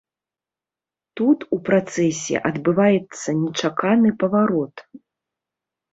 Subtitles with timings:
[1.21, 4.75] Тут у працэсе адбываецца нечаканы паварот.